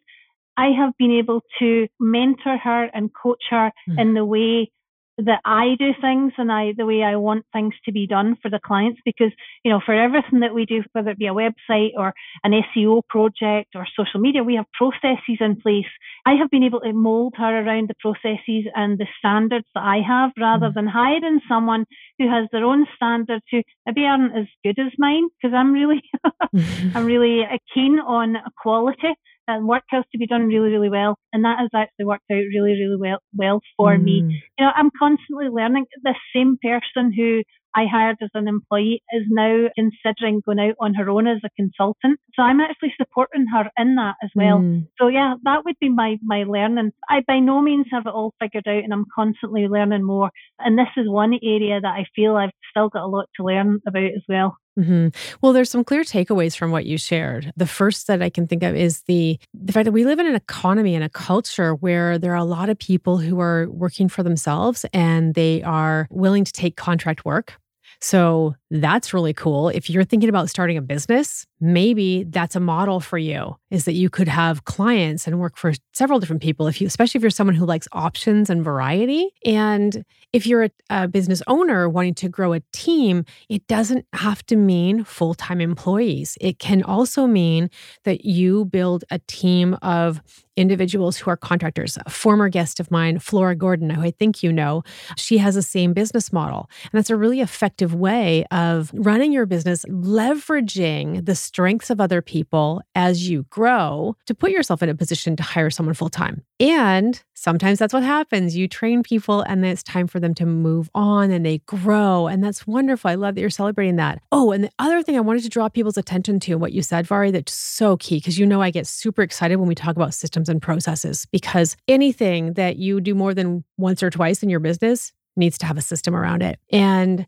[0.58, 4.00] I have been able to mentor her and coach her mm.
[4.00, 4.72] in the way
[5.18, 8.50] that I do things and I the way I want things to be done for
[8.50, 9.32] the clients because
[9.64, 13.02] you know for everything that we do whether it be a website or an SEO
[13.08, 15.92] project or social media we have processes in place
[16.26, 20.02] I have been able to mold her around the processes and the standards that I
[20.06, 20.74] have rather mm.
[20.74, 21.86] than hiring someone
[22.18, 26.02] who has their own standards who maybe aren't as good as mine because I'm really
[26.96, 29.14] I'm really keen on quality
[29.58, 31.18] and work has to be done really, really well.
[31.34, 34.04] And that has actually worked out really, really well, well for mm.
[34.04, 34.42] me.
[34.58, 35.86] You know, I'm constantly learning.
[36.04, 37.42] The same person who
[37.76, 41.50] I hired as an employee is now considering going out on her own as a
[41.56, 42.20] consultant.
[42.34, 44.60] So I'm actually supporting her in that as well.
[44.60, 44.88] Mm.
[45.00, 46.92] So yeah, that would be my my learning.
[47.10, 50.32] I by no means have it all figured out and I'm constantly learning more.
[50.60, 53.80] And this is one area that I feel I've still got a lot to learn
[53.88, 54.58] about as well.
[54.80, 55.10] Mm-hmm.
[55.42, 57.52] Well, there's some clear takeaways from what you shared.
[57.58, 60.28] The first that I can think of is the the fact that we live in
[60.28, 64.08] an economy and a culture where there are a lot of people who are working
[64.08, 67.58] for themselves and they are willing to take contract work.
[68.00, 69.70] So that's really cool.
[69.70, 73.94] If you're thinking about starting a business, maybe that's a model for you is that
[73.94, 77.30] you could have clients and work for several different people if you especially if you're
[77.30, 80.04] someone who likes options and variety and
[80.34, 84.56] if you're a, a business owner wanting to grow a team it doesn't have to
[84.56, 87.70] mean full-time employees it can also mean
[88.06, 90.22] that you build a team of
[90.58, 91.98] individuals who are contractors.
[92.06, 94.84] A former guest of mine, Flora Gordon, who I think you know,
[95.18, 96.70] she has the same business model.
[96.84, 98.61] And that's a really effective way of
[98.93, 104.82] running your business, leveraging the strengths of other people as you grow to put yourself
[104.84, 106.43] in a position to hire someone full time.
[106.60, 108.56] And sometimes that's what happens.
[108.56, 112.28] You train people and then it's time for them to move on and they grow.
[112.28, 113.10] And that's wonderful.
[113.10, 114.21] I love that you're celebrating that.
[114.32, 117.08] Oh, and the other thing I wanted to draw people's attention to, what you said,
[117.08, 120.13] Mhairi, that's so key, because you know I get super excited when we talk about
[120.13, 124.60] systems and processes, because anything that you do more than once or twice in your
[124.60, 126.60] business needs to have a system around it.
[126.71, 127.26] And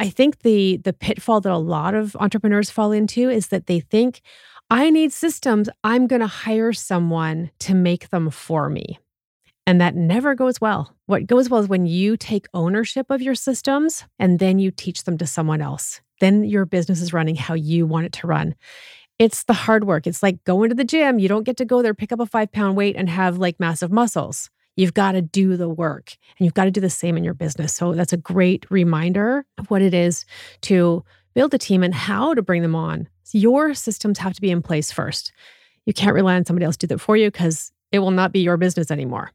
[0.00, 3.80] I think the the pitfall that a lot of entrepreneurs fall into is that they
[3.80, 4.20] think
[4.70, 5.68] I need systems.
[5.82, 8.98] I'm going to hire someone to make them for me.
[9.66, 10.94] And that never goes well.
[11.06, 15.04] What goes well is when you take ownership of your systems and then you teach
[15.04, 16.00] them to someone else.
[16.20, 18.54] Then your business is running how you want it to run.
[19.18, 20.06] It's the hard work.
[20.06, 21.18] It's like going to the gym.
[21.18, 23.58] You don't get to go there, pick up a five pound weight, and have like
[23.58, 24.50] massive muscles.
[24.78, 27.34] You've got to do the work and you've got to do the same in your
[27.34, 27.74] business.
[27.74, 30.24] So that's a great reminder of what it is
[30.62, 33.08] to build a team and how to bring them on.
[33.32, 35.32] Your systems have to be in place first.
[35.84, 38.30] You can't rely on somebody else to do that for you because it will not
[38.30, 39.32] be your business anymore.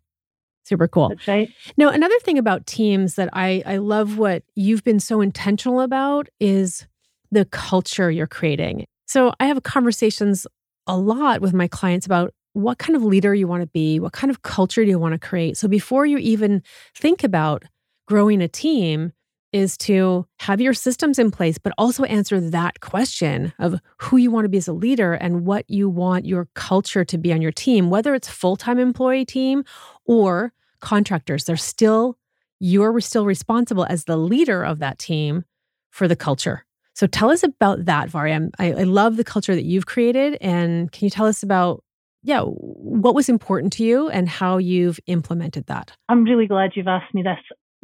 [0.63, 1.09] Super cool.
[1.09, 1.49] That's right.
[1.75, 6.29] Now, another thing about teams that I, I love what you've been so intentional about
[6.39, 6.87] is
[7.31, 8.85] the culture you're creating.
[9.07, 10.47] So I have conversations
[10.87, 14.13] a lot with my clients about what kind of leader you want to be, what
[14.13, 15.57] kind of culture do you want to create.
[15.57, 16.63] So before you even
[16.95, 17.63] think about
[18.07, 19.11] growing a team,
[19.53, 24.31] is to have your systems in place, but also answer that question of who you
[24.31, 27.39] want to be as a leader and what you want your culture to be on
[27.39, 29.63] your team, whether it's full-time employee team
[30.05, 31.45] or contractors.
[31.45, 32.17] They're still,
[32.59, 35.45] you're still responsible as the leader of that team
[35.91, 36.65] for the culture.
[36.95, 38.49] So tell us about that, Mhairi.
[38.57, 40.35] I, I love the culture that you've created.
[40.41, 41.82] And can you tell us about
[42.23, 45.91] yeah, what was important to you and how you've implemented that?
[46.07, 47.37] I'm really glad you've asked me this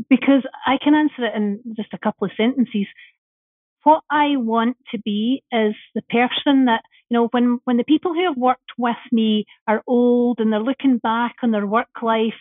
[0.09, 2.87] because I can answer it in just a couple of sentences.
[3.83, 8.13] What I want to be is the person that, you know, when, when the people
[8.13, 12.39] who have worked with me are old and they're looking back on their work life,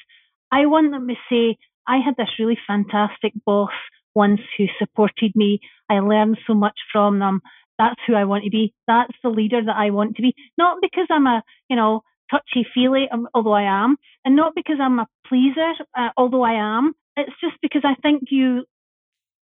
[0.53, 3.71] I want them to say, I had this really fantastic boss
[4.15, 5.61] once who supported me.
[5.91, 7.41] I learned so much from them
[7.79, 8.75] that's who I want to be.
[8.87, 10.35] That's the leader that I want to be.
[10.57, 14.77] Not because I'm a, you know, touchy feely, um, although I am, and not because
[14.81, 16.95] I'm a pleaser, uh, although I am.
[17.17, 18.65] It's just because I think you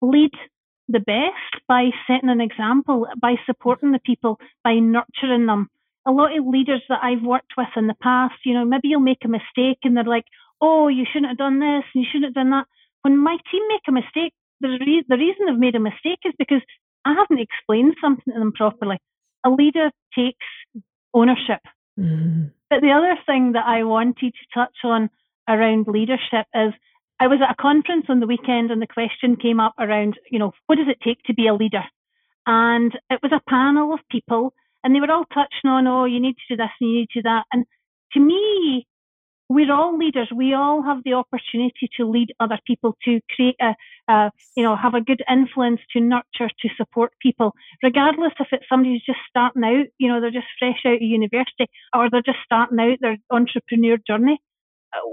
[0.03, 0.33] lead
[0.89, 5.69] the best by setting an example, by supporting the people, by nurturing them.
[6.07, 9.01] A lot of leaders that I've worked with in the past, you know, maybe you'll
[9.01, 10.27] make a mistake and they're like,
[10.61, 12.67] oh, you shouldn't have done this and you shouldn't have done that.
[13.03, 16.35] When my team make a mistake, the, re- the reason they've made a mistake is
[16.39, 16.61] because
[17.05, 18.99] I haven't explained something to them properly.
[19.45, 20.47] A leader takes
[21.13, 21.61] ownership.
[21.99, 22.47] Mm-hmm.
[22.71, 25.11] But the other thing that I wanted to touch on
[25.49, 26.73] around leadership is
[27.21, 30.39] I was at a conference on the weekend and the question came up around, you
[30.39, 31.85] know, what does it take to be a leader?
[32.47, 36.21] And it was a panel of people and they were all touching on, oh, you
[36.21, 37.45] need to do this and you need to do that.
[37.53, 37.65] And
[38.13, 38.87] to me,
[39.49, 40.29] we're all leaders.
[40.35, 43.75] We all have the opportunity to lead other people, to create a,
[44.11, 47.53] a, you know, have a good influence, to nurture, to support people,
[47.83, 51.03] regardless if it's somebody who's just starting out, you know, they're just fresh out of
[51.03, 54.39] university or they're just starting out their entrepreneur journey.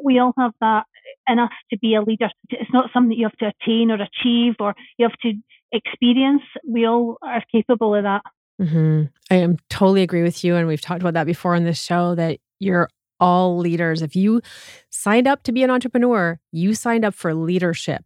[0.03, 0.85] We all have that
[1.27, 2.29] in us to be a leader.
[2.49, 5.33] It's not something you have to attain or achieve or you have to
[5.71, 6.43] experience.
[6.67, 8.21] We all are capable of that.
[8.61, 9.05] Mm-hmm.
[9.31, 10.55] I am totally agree with you.
[10.55, 12.89] And we've talked about that before on this show that you're
[13.21, 14.01] all leaders.
[14.01, 14.41] If you
[14.89, 18.03] signed up to be an entrepreneur, you signed up for leadership.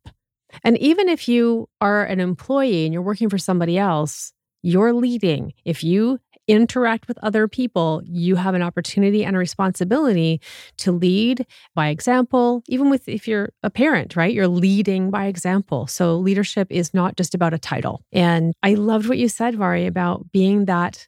[0.64, 5.54] And even if you are an employee and you're working for somebody else, you're leading.
[5.64, 10.40] If you interact with other people, you have an opportunity and a responsibility
[10.78, 14.34] to lead by example, even with if you're a parent, right?
[14.34, 15.88] You're leading by example.
[15.88, 18.04] So leadership is not just about a title.
[18.12, 21.08] And I loved what you said, Mhairi, about being that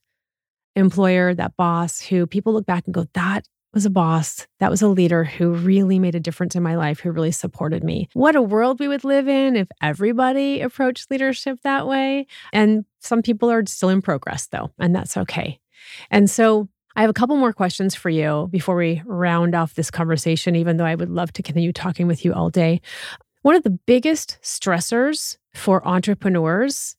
[0.75, 4.47] employer, that boss who people look back and go, that was a boss.
[4.59, 7.83] That was a leader who really made a difference in my life, who really supported
[7.83, 8.09] me.
[8.13, 12.27] What a world we would live in if everybody approached leadership that way.
[12.53, 15.59] And some people are still in progress, though, and that's okay.
[16.09, 19.91] And so I have a couple more questions for you before we round off this
[19.91, 22.81] conversation, even though I would love to continue talking with you all day.
[23.43, 26.95] One of the biggest stressors for entrepreneurs,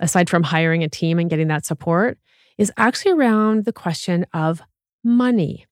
[0.00, 2.18] aside from hiring a team and getting that support,
[2.56, 4.62] is actually around the question of
[5.04, 5.66] money.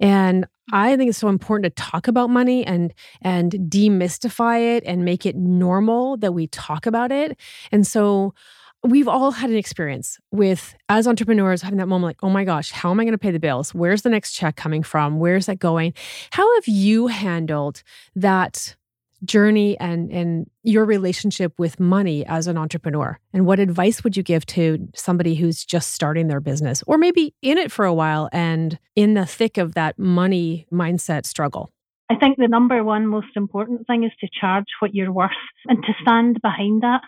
[0.00, 0.74] And mm-hmm.
[0.74, 5.26] I think it's so important to talk about money and and demystify it and make
[5.26, 7.38] it normal that we talk about it.
[7.70, 8.34] And so
[8.82, 12.72] we've all had an experience with as entrepreneurs having that moment like, oh my gosh,
[12.72, 13.74] how am I going to pay the bills?
[13.74, 15.18] Where's the next check coming from?
[15.18, 15.92] Where's that going?
[16.30, 17.82] How have you handled
[18.16, 18.76] that
[19.24, 23.18] journey and and your relationship with money as an entrepreneur?
[23.32, 27.34] And what advice would you give to somebody who's just starting their business or maybe
[27.42, 31.70] in it for a while and in the thick of that money mindset struggle?
[32.10, 35.30] I think the number one most important thing is to charge what you're worth
[35.66, 37.02] and to stand behind that.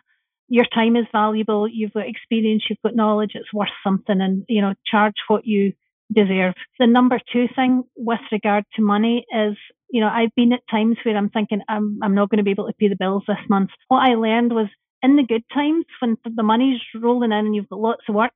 [0.48, 1.66] Your time is valuable.
[1.66, 2.64] You've got experience.
[2.68, 3.32] You've got knowledge.
[3.34, 5.72] It's worth something and you know charge what you
[6.12, 6.54] deserve.
[6.78, 9.56] The number two thing with regard to money is
[9.92, 12.52] you know, I've been at times where I'm thinking I'm I'm not going to be
[12.52, 13.70] able to pay the bills this month.
[13.88, 14.68] What I learned was
[15.02, 18.32] in the good times when the money's rolling in and you've got lots of work,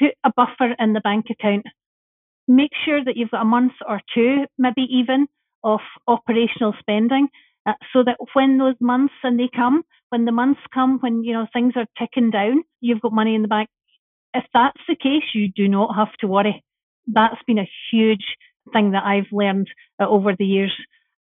[0.00, 1.66] put a buffer in the bank account.
[2.48, 5.28] Make sure that you've got a month or two, maybe even,
[5.64, 7.28] of operational spending,
[7.66, 11.34] uh, so that when those months and they come, when the months come, when you
[11.34, 13.68] know things are ticking down, you've got money in the bank.
[14.34, 16.62] If that's the case, you do not have to worry.
[17.06, 18.24] That's been a huge
[18.72, 19.68] thing that I've learned
[20.00, 20.72] uh, over the years.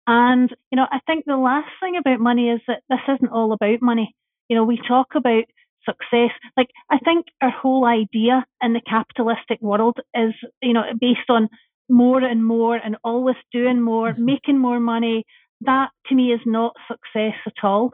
[0.06, 3.52] And, you know, I think the last thing about money is that this isn't all
[3.52, 4.14] about money.
[4.48, 5.44] You know, we talk about
[5.84, 6.30] success.
[6.56, 11.48] Like, I think our whole idea in the capitalistic world is, you know, based on
[11.88, 14.24] more and more and always doing more, mm-hmm.
[14.24, 15.24] making more money.
[15.60, 17.92] That to me is not success at all.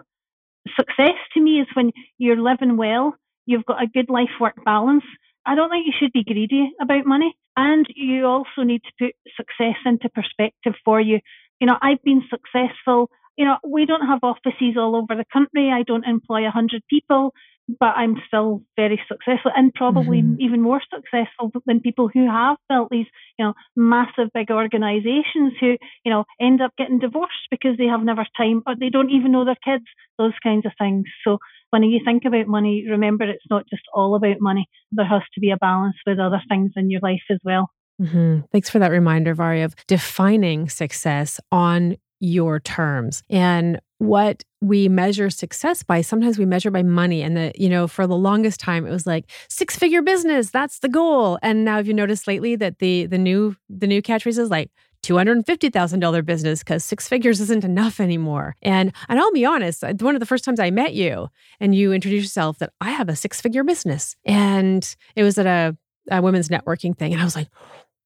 [0.79, 3.14] Success to me is when you're living well,
[3.47, 5.05] you've got a good life work balance.
[5.44, 7.35] I don't think you should be greedy about money.
[7.57, 11.18] And you also need to put success into perspective for you.
[11.61, 13.11] You know, I've been successful.
[13.37, 15.71] You know, we don't have offices all over the country.
[15.71, 17.33] I don't employ 100 people,
[17.81, 20.40] but I'm still very successful and probably mm-hmm.
[20.40, 23.07] even more successful than people who have built these,
[23.38, 28.03] you know, massive big organizations who, you know, end up getting divorced because they have
[28.03, 29.85] never time or they don't even know their kids,
[30.18, 31.05] those kinds of things.
[31.25, 31.38] So
[31.71, 34.66] when you think about money, remember it's not just all about money.
[34.90, 37.71] There has to be a balance with other things in your life as well.
[38.00, 38.40] Mm-hmm.
[38.52, 43.22] Thanks for that reminder, Mhairi, of defining success on your terms.
[43.30, 47.22] And what we measure success by, sometimes we measure by money.
[47.22, 50.80] And the, you know, for the longest time, it was like six figure business, that's
[50.80, 51.38] the goal.
[51.42, 54.70] And now have you noticed lately that the the new the new catchphrase is like
[55.02, 58.56] $250,000 business because six figures isn't enough anymore.
[58.62, 61.28] And and I'll be honest, one of the first times I met you
[61.61, 64.16] and you introduced yourself that I have a six figure business.
[64.24, 65.76] And it was at a,
[66.11, 67.12] a women's networking thing.
[67.12, 67.48] And I was like,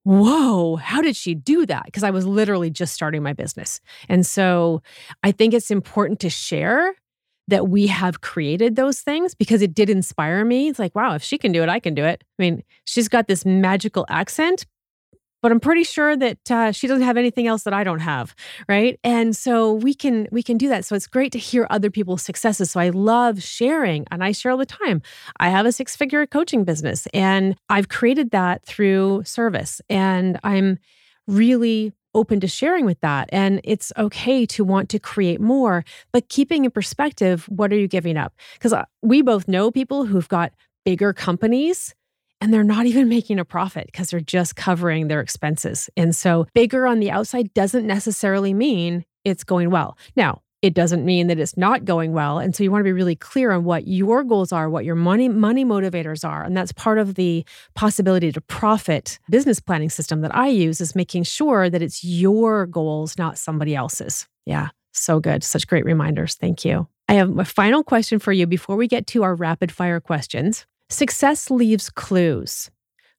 [0.04, 1.84] whoa, how did she do that?
[1.84, 3.80] Because I was literally just starting my business.
[4.08, 4.82] And so
[5.22, 6.94] I think it's important to share
[7.48, 10.68] that we have created those things because it did inspire me.
[10.68, 12.24] It's like, wow, if she can do it, I can do it.
[12.38, 14.64] I mean, she's got this magical accent,
[15.42, 18.34] but I'm pretty sure that uh, she doesn't have anything else that I don't have,
[18.68, 18.98] right?
[19.04, 20.84] And so we can we can do that.
[20.84, 22.70] So it's great to hear other people's successes.
[22.70, 25.02] So I love sharing, and I share all the time.
[25.38, 30.78] I have a six figure coaching business, and I've created that through service, and I'm
[31.26, 33.28] really open to sharing with that.
[33.32, 37.88] And it's okay to want to create more, but keeping in perspective, what are you
[37.88, 38.34] giving up?
[38.54, 40.52] Because uh, we both know people who've got
[40.84, 41.94] bigger companies
[42.42, 45.88] and they're not even making a profit because they're just covering their expenses.
[45.96, 49.96] And so, bigger on the outside doesn't necessarily mean it's going well.
[50.16, 52.92] Now, it doesn't mean that it's not going well and so you want to be
[52.92, 56.70] really clear on what your goals are what your money money motivators are and that's
[56.70, 61.68] part of the possibility to profit business planning system that i use is making sure
[61.68, 64.28] that it's your goals not somebody else's.
[64.46, 65.42] Yeah so good.
[65.42, 66.34] Such great reminders.
[66.34, 66.86] Thank you.
[67.08, 70.66] I have a final question for you before we get to our rapid fire questions
[70.92, 72.70] Success leaves clues.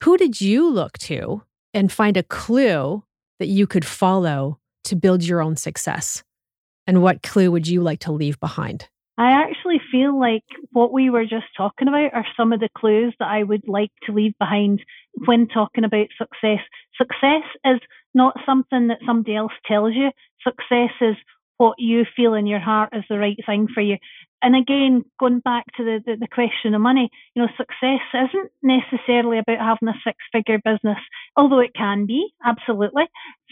[0.04, 1.42] Who did you look to
[1.74, 3.04] and find a clue
[3.40, 6.24] that you could follow to build your own success?
[6.86, 8.88] And what clue would you like to leave behind?
[9.18, 13.16] I actually feel like what we were just talking about are some of the clues
[13.18, 14.84] that I would like to leave behind
[15.26, 16.60] when talking about success.
[16.96, 17.80] Success is
[18.14, 20.12] not something that somebody else tells you.
[20.44, 21.16] Success is
[21.58, 23.98] what you feel in your heart is the right thing for you.
[24.44, 28.52] And again, going back to the, the, the question of money, you know, success isn't
[28.62, 31.00] necessarily about having a six figure business,
[31.38, 33.04] although it can be, absolutely.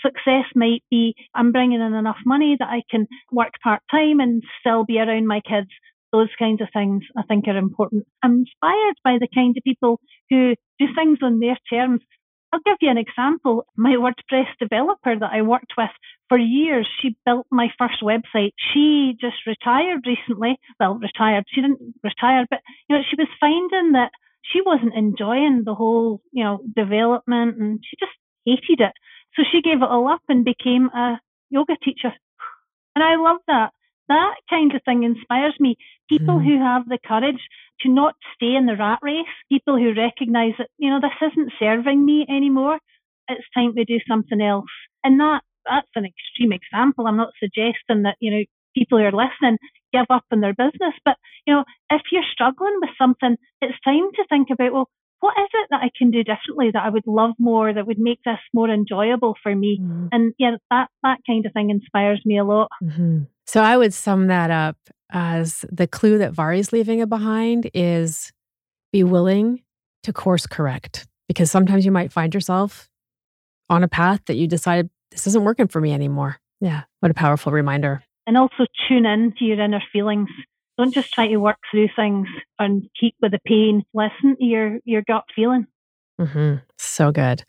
[0.06, 4.44] Success might be I'm bringing in enough money that I can work part time and
[4.60, 5.70] still be around my kids.
[6.12, 8.06] Those kinds of things I think are important.
[8.22, 12.02] I'm inspired by the kind of people who do things on their terms
[12.54, 13.66] I'll give you an example.
[13.78, 15.90] My WordPress developer that I worked with
[16.28, 18.52] for years, she built my first website.
[18.74, 20.60] She just retired recently.
[20.80, 21.46] Well, retired.
[21.48, 24.12] She didn't retire, but you know, she was finding that
[24.44, 28.12] she wasn't enjoying the whole, you know, development and she just
[28.46, 28.94] hated it.
[29.36, 32.12] So she gave it all up and became a yoga teacher.
[32.96, 33.72] And I love that.
[34.08, 35.76] That kind of thing inspires me.
[36.10, 36.46] People mm.
[36.46, 37.42] who have the courage
[37.82, 41.54] to not stay in the rat race, people who recognize that, you know, this isn't
[41.60, 42.80] serving me anymore.
[43.28, 44.72] It's time to do something else.
[45.04, 47.08] And that that's an extreme example.
[47.08, 48.44] I'm not suggesting that, you know,
[48.76, 49.58] people who are listening
[49.94, 50.96] give up on their business.
[51.06, 54.90] But, you know, if you're struggling with something, it's time to think about, well,
[55.20, 58.00] what is it that I can do differently that I would love more, that would
[58.00, 59.78] make this more enjoyable for me?
[59.80, 60.08] Mm-hmm.
[60.12, 62.70] And yeah, that that kind of thing inspires me a lot.
[62.84, 63.24] Mm-hmm.
[63.52, 64.78] So I would sum that up
[65.12, 68.32] as the clue that Mhairi's leaving it behind is
[68.94, 69.62] be willing
[70.04, 72.88] to course correct because sometimes you might find yourself
[73.70, 76.38] on a path that you decided this isn't working for me anymore.
[76.62, 78.02] Yeah, what a powerful reminder.
[78.26, 80.30] And also tune in to your inner feelings.
[80.78, 83.84] Don't just try to work through things and keep with the pain.
[83.94, 85.68] Listen to your your gut feeling.
[86.22, 86.64] Mm-hmm.
[86.78, 87.44] So good.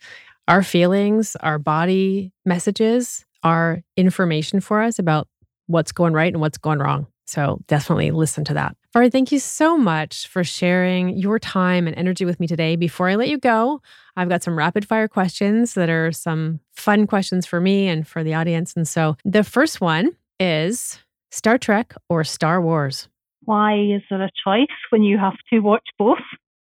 [0.49, 5.29] Our feelings, our body messages are information for us about
[5.67, 7.07] what's going right and what's going wrong.
[7.25, 8.75] So definitely listen to that.
[8.95, 12.75] Mhairi, thank you so much for sharing your time and energy with me today.
[12.75, 13.81] Before I let you go,
[14.17, 18.23] I've got some rapid fire questions that are some fun questions for me and for
[18.23, 18.73] the audience.
[18.75, 20.99] And so the first one is
[21.31, 23.07] Star Trek or Star Wars?
[23.45, 26.19] Why is there a choice when you have to watch both?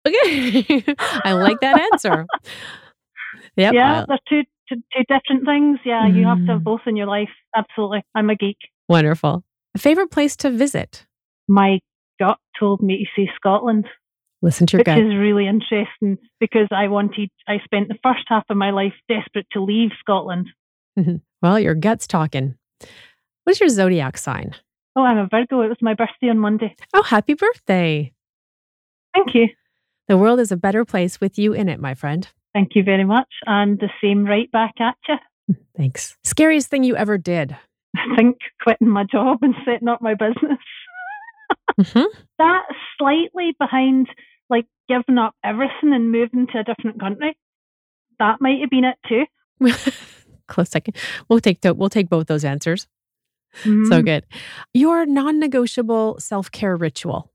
[0.07, 0.83] Okay.
[0.99, 2.27] I like that answer.
[3.57, 3.75] Yep.
[3.75, 5.79] Yeah, they're two, two, two different things.
[5.85, 6.17] Yeah, mm.
[6.17, 6.65] you have to have mm.
[6.65, 7.29] both in your life.
[7.55, 8.03] Absolutely.
[8.15, 8.57] I'm a geek.
[8.89, 9.45] Wonderful.
[9.75, 11.07] A favorite place to visit?
[11.49, 11.81] My
[12.19, 13.87] gut told me to say Scotland.
[14.43, 14.99] Listen to your which gut.
[14.99, 18.95] Which is really interesting because I wanted, I spent the first half of my life
[19.09, 20.49] desperate to leave Scotland.
[20.99, 21.17] Mm-hmm.
[21.43, 22.57] Well, your gut's talking.
[23.45, 24.55] What's your zodiac sign?
[24.95, 25.61] Oh, I'm a Virgo.
[25.63, 26.75] It was my birthday on Monday.
[26.95, 28.13] Oh, happy birthday.
[29.15, 29.49] Thank you.
[30.09, 32.29] The world is a better place with you in it, my friend.
[32.55, 33.29] Thank you very much.
[33.47, 35.55] And the same right back at you.
[35.77, 36.17] Thanks.
[36.25, 37.57] Scariest thing you ever did?
[38.17, 40.59] Think quitting my job and setting up my business.
[41.79, 42.21] mm-hmm.
[42.39, 44.09] That's slightly behind
[44.49, 47.37] like giving up everything and moving to a different country.
[48.19, 49.25] That might have been it too.
[50.49, 50.97] Close second.
[51.29, 52.87] We'll take we'll take both those answers.
[53.63, 53.87] Mm-hmm.
[53.87, 54.25] So good.
[54.75, 57.33] Your non-negotiable self-care ritual.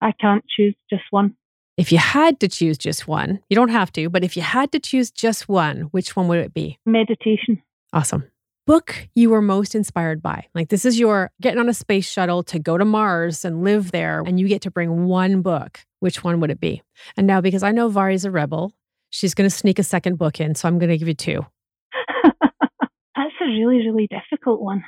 [0.00, 1.36] I can't choose just one.
[1.76, 4.72] If you had to choose just one, you don't have to, but if you had
[4.72, 6.78] to choose just one, which one would it be?
[6.84, 7.62] Meditation.
[7.92, 8.31] Awesome
[8.66, 10.46] book you were most inspired by.
[10.54, 13.92] Like this is your getting on a space shuttle to go to Mars and live
[13.92, 15.80] there, and you get to bring one book.
[16.00, 16.82] Which one would it be?
[17.16, 18.72] And now, because I know Mhairi's a rebel,
[19.10, 20.54] she's going to sneak a second book in.
[20.54, 21.46] So I'm going to give you two.
[22.42, 24.82] That's a really, really difficult one.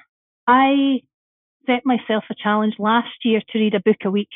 [0.49, 1.01] I
[1.67, 4.29] set myself a challenge last year to read a book a week.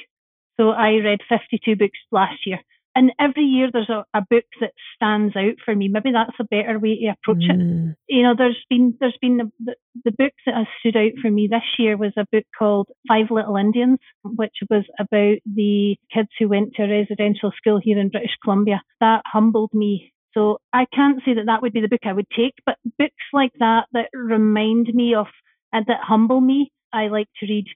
[0.56, 2.58] So I read 52 books last year
[2.94, 5.88] and every year there's a, a, book that stands out for me.
[5.88, 7.90] Maybe that's a better way to approach mm.
[7.90, 7.96] it.
[8.08, 9.74] You know, there's been there's been the, the,
[10.04, 13.30] the book that has stood out for me this year was a book called Five
[13.30, 18.08] Little Indians, which was about the kids who went to a residential school here in
[18.08, 18.82] British Columbia.
[19.00, 20.12] That humbled me.
[20.34, 23.14] So I can't say that that would be the book I would take, but books
[23.32, 25.26] like that that remind me of
[25.72, 27.66] and that humble me, I like to read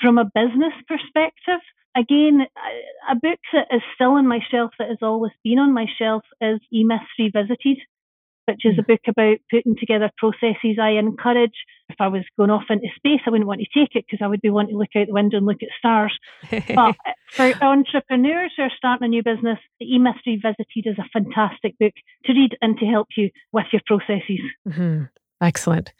[0.00, 1.60] from a business perspective
[1.96, 2.46] again,
[3.10, 6.22] a book that is still on my shelf that has always been on my shelf
[6.40, 7.78] is E Myth Revisited,
[8.46, 8.92] which is a hmm.
[8.92, 11.54] book about putting together processes I encourage.
[11.88, 14.28] If I was going off into space, I wouldn't want to take it because I
[14.28, 16.16] would be wanting to look out the window and look at stars.
[16.50, 16.96] but
[17.30, 21.78] for entrepreneurs who are starting a new business, the E Myth Revisited is a fantastic
[21.78, 24.40] book to read and to help you with your processes.
[24.66, 25.04] Mm-hmm.
[25.40, 25.92] Excellent.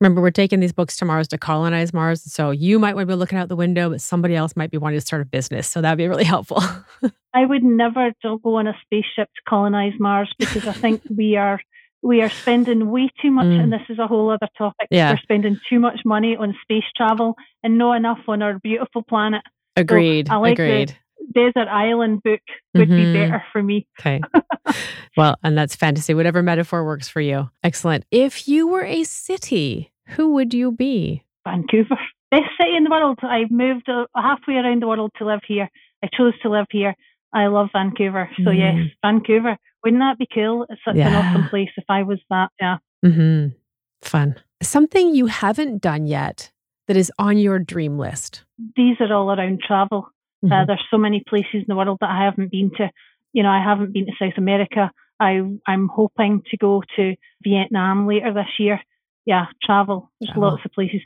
[0.00, 2.22] Remember, we're taking these books to Mars to colonize Mars.
[2.22, 4.78] So you might want to be looking out the window, but somebody else might be
[4.78, 5.68] wanting to start a business.
[5.68, 6.62] So that'd be really helpful.
[7.34, 11.60] I would never go on a spaceship to colonize Mars because I think we are
[12.02, 13.60] We are spending way too much, mm.
[13.60, 14.88] and this is a whole other topic.
[14.90, 15.12] Yeah.
[15.12, 19.42] We're spending too much money on space travel and not enough on our beautiful planet.
[19.76, 20.28] Agreed.
[20.28, 20.96] So I like Agreed.
[21.34, 22.40] Desert island book
[22.74, 23.12] would mm-hmm.
[23.12, 23.86] be better for me.
[24.00, 24.20] Okay.
[25.16, 26.14] well, and that's fantasy.
[26.14, 27.50] Whatever metaphor works for you.
[27.62, 28.04] Excellent.
[28.10, 31.24] If you were a city, who would you be?
[31.46, 31.98] Vancouver.
[32.30, 33.18] Best city in the world.
[33.22, 35.68] I moved uh, halfway around the world to live here.
[36.02, 36.94] I chose to live here.
[37.32, 38.30] I love Vancouver.
[38.38, 38.58] So mm.
[38.58, 39.56] yes, Vancouver.
[39.84, 40.66] Wouldn't that be cool?
[40.68, 41.08] It's such yeah.
[41.08, 42.50] an awesome place if I was that.
[42.60, 42.78] Yeah.
[43.04, 43.54] Mm-hmm.
[44.02, 44.36] Fun.
[44.62, 46.50] Something you haven't done yet
[46.88, 48.44] that is on your dream list.
[48.76, 50.08] These are all around travel.
[50.46, 50.62] Uh, mm-hmm.
[50.62, 52.90] Uh, there's so many places in the world that I haven't been to.
[53.32, 54.90] You know, I haven't been to South America.
[55.18, 58.80] I I'm hoping to go to Vietnam later this year.
[59.24, 60.10] Yeah, travel.
[60.20, 60.50] There's travel.
[60.50, 61.00] lots of places.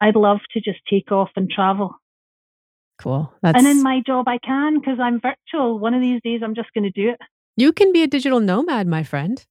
[0.00, 1.94] I'd love to just take off and travel.
[3.00, 3.32] Cool.
[3.42, 3.58] That's...
[3.58, 5.78] And in my job, I can because I'm virtual.
[5.78, 7.20] One of these days, I'm just going to do it.
[7.56, 9.44] You can be a digital nomad, my friend.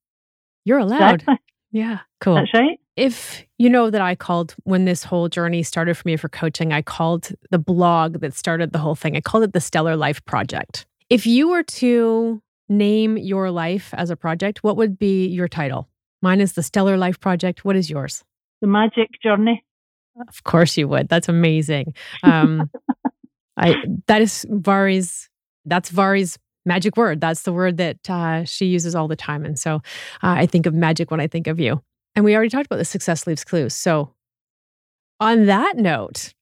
[0.66, 1.22] You're allowed.
[1.22, 1.36] Exactly.
[1.72, 2.36] Yeah, cool.
[2.36, 2.80] That's right.
[2.96, 6.72] If you know that I called when this whole journey started for me for coaching,
[6.72, 10.24] I called the blog that started the whole thing, I called it the Stellar Life
[10.26, 10.86] Project.
[11.10, 15.90] If you were to name your life as a project, what would be your title?
[16.22, 17.66] Mine is the Stellar Life Project.
[17.66, 18.24] What is yours?
[18.62, 19.64] The Magic Journey.
[20.28, 21.10] Of course you would.
[21.10, 21.94] That's amazing.
[22.24, 22.72] Um,
[23.58, 23.76] I
[24.08, 25.30] that is Mhairi's.
[25.66, 27.22] That's Mhairi's magic word.
[27.22, 29.46] That's the word that uh, she uses all the time.
[29.46, 29.80] And so uh,
[30.22, 31.82] I think of magic when I think of you.
[32.16, 33.76] And we already talked about the success leaves clues.
[33.76, 34.14] So
[35.20, 36.34] on that note,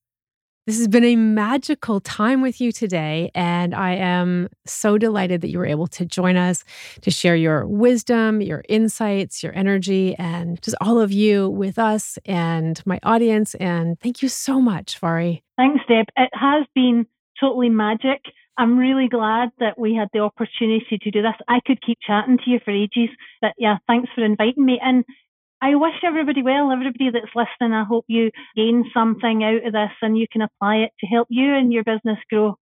[0.66, 3.32] this has been a magical time with you today.
[3.36, 6.64] And I am so delighted that you were able to join us
[7.02, 12.18] to share your wisdom, your insights, your energy, and just all of you with us
[12.26, 13.56] and my audience.
[13.56, 15.42] And thank you so much, Mhairi.
[15.58, 16.06] Thanks, Deb.
[16.16, 17.08] It has been
[17.42, 18.22] totally magic.
[18.58, 21.34] I'm really glad that we had the opportunity to do this.
[21.48, 23.10] I could keep chatting to you for ages,
[23.42, 24.80] but yeah, thanks for inviting me.
[24.82, 25.04] And
[25.64, 27.72] I wish everybody well, everybody that's listening.
[27.74, 31.30] I hope you gain something out of this and you can apply it to help
[31.30, 32.58] you and your business grow.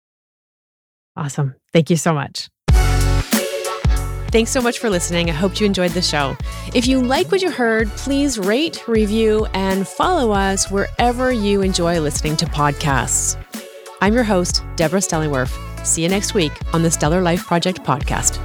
[1.15, 1.53] Awesome.
[1.71, 2.49] Thank you so much.
[4.31, 5.29] Thanks so much for listening.
[5.29, 6.35] I hope you enjoyed the show.
[6.73, 11.99] If you like what you heard, please rate, review, and follow us wherever you enjoy
[11.99, 13.37] listening to podcasts.
[14.01, 15.85] I'm your host, Deborah Stellingwerff.
[15.85, 18.41] See you next week on the Stellar Life Project podcast.